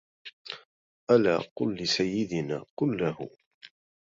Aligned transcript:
ألا 1.11 1.43
قل 1.55 1.75
لسيدنا 1.75 2.65
قل 2.77 2.97
له 2.97 3.29